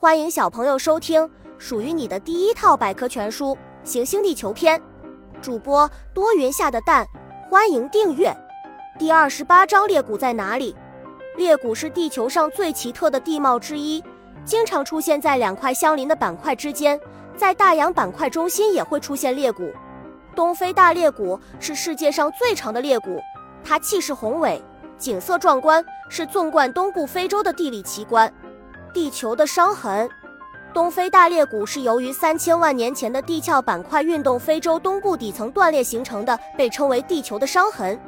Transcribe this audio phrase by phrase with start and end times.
[0.00, 1.28] 欢迎小朋友收听
[1.58, 3.52] 属于你的第一套百科全书
[3.82, 4.78] 《行星地球篇》，
[5.42, 7.04] 主播多云下的蛋，
[7.50, 8.32] 欢迎订阅。
[8.96, 10.76] 第二十八章：裂谷在哪里？
[11.36, 14.00] 裂谷是地球上最奇特的地貌之一，
[14.44, 16.96] 经常出现在两块相邻的板块之间，
[17.36, 19.72] 在大洋板块中心也会出现裂谷。
[20.32, 23.20] 东非大裂谷是世界上最长的裂谷，
[23.64, 24.62] 它气势宏伟，
[24.96, 28.32] 景色壮观，是纵贯东部非洲的地理奇观。
[28.92, 30.08] 地球的伤痕，
[30.72, 37.98] 东非大裂谷是由于三千万年前的地壳板块运动非洲东部底层断裂形成的，被称为地球的伤痕。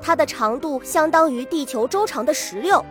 [0.00, 2.84] 它的长度相当于地球周长的十六。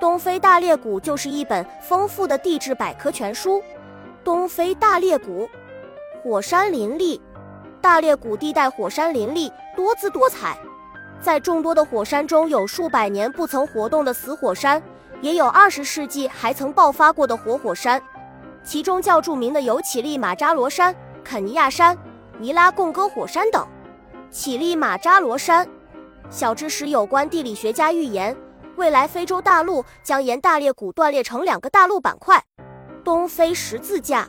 [0.00, 3.62] 东非大裂谷就是一本丰富的地质百科全书。
[4.24, 5.48] 东非大裂谷，
[6.22, 7.20] 火山林立，
[7.80, 10.56] 大裂谷地带火山林立，多姿多彩。
[11.20, 14.80] 在众多的火山中，有数百年不曾活动的死火山。
[15.20, 18.00] 也有二十世纪还曾爆发过的活火山，
[18.62, 20.94] 其中较著名的有乞力马扎罗山、
[21.24, 21.96] 肯尼亚山、
[22.38, 23.66] 尼拉贡戈火山等。
[24.30, 25.66] 乞力马扎罗山，
[26.30, 28.36] 小知识：有关地理学家预言，
[28.76, 32.42] 未来非洲大陆将沿大裂谷断裂成两个大陆板块。
[33.02, 34.28] 东非十字架，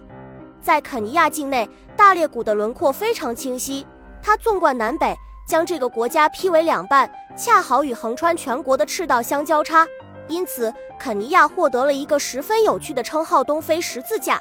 [0.62, 3.86] 在肯尼亚境内，大裂谷的轮廓非常清晰，
[4.24, 5.14] 它纵贯南北，
[5.46, 9.86] 将这个国家劈为两半，恰好与横穿全国的赤道相交叉。
[10.30, 14.40] 因此，肯尼亚获得了一个十分有趣的称号——东非十字架。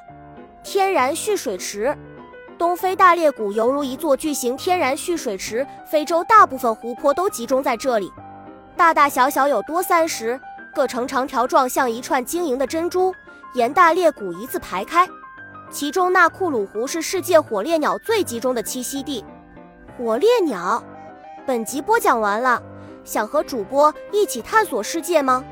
[0.63, 1.97] 天然蓄水池，
[2.59, 8.13] 东非大裂谷犹如一座巨型天然蓄水池，非洲大部分湖泊都集中在这里，
[8.77, 10.39] 大大小小有多三十，
[10.75, 13.15] 各呈长条状，像一串晶莹的珍珠，
[13.55, 15.09] 沿大裂谷一字排开。
[15.71, 19.25] 其中，纳库鲁湖是世界火烈鸟最集中的栖息地。
[19.97, 20.83] 火烈鸟，
[21.47, 22.63] 本集播讲完了，
[23.05, 25.43] 想和主播一起探索世界吗？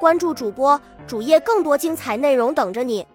[0.00, 3.06] 关注主播主页，更多精彩内容等着你。